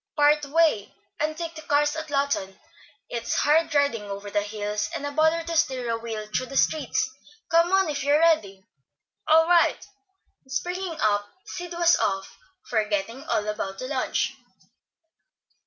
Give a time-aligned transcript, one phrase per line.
[0.17, 2.59] "Part way, and take the cars at Lawton.
[3.07, 6.57] It's hard riding over the hills, and a bother to steer a wheel through the
[6.57, 7.07] streets.
[7.51, 8.65] Come on, if you're ready."
[9.27, 9.85] "All right;"
[10.43, 12.35] and springing up, Sid was off,
[12.67, 14.33] forgetting all about the lunch.